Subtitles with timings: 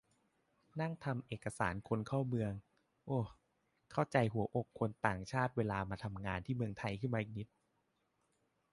[0.81, 2.51] นั่งทำเอกสารคนเข้าเมือง
[3.05, 3.11] โอ
[3.91, 7.47] เข้าใจหัวอกคนต่างชาติเวลามาทำงานที่ไทยขึ้นมาอีกนิด